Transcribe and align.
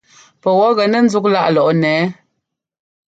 Pɛwɔ̌ 0.41 0.69
gɛnɛ́ 0.77 1.01
ńzúk 1.05 1.25
láꞌ 1.33 1.47
lɔꞌnɛ 1.55 1.89
ɛ́ɛ? 1.99 2.05